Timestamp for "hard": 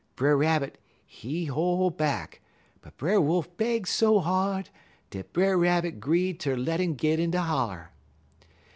4.19-4.71